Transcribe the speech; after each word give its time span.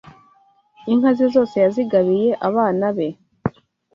Inka 0.91 1.09
ze 1.17 1.25
zose 1.35 1.55
yazigabiye 1.63 2.29
abana 2.47 2.87
be 2.97 3.07